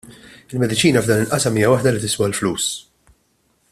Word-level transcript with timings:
Il-mediċina 0.53 1.03
f'dan 1.03 1.21
il-qasam 1.25 1.59
hija 1.61 1.71
waħda 1.75 1.93
li 1.97 2.03
tiswa 2.07 2.29
l-flus. 2.31 2.67